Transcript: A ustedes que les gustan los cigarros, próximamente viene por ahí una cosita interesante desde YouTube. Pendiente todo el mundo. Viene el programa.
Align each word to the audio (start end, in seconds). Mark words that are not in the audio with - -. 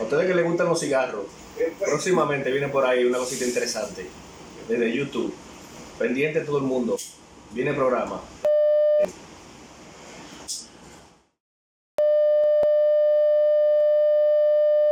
A 0.00 0.04
ustedes 0.04 0.26
que 0.26 0.34
les 0.34 0.44
gustan 0.46 0.66
los 0.66 0.80
cigarros, 0.80 1.26
próximamente 1.78 2.50
viene 2.50 2.68
por 2.68 2.86
ahí 2.86 3.04
una 3.04 3.18
cosita 3.18 3.44
interesante 3.44 4.06
desde 4.66 4.96
YouTube. 4.96 5.34
Pendiente 5.98 6.40
todo 6.40 6.56
el 6.56 6.64
mundo. 6.64 6.96
Viene 7.52 7.70
el 7.70 7.76
programa. 7.76 8.22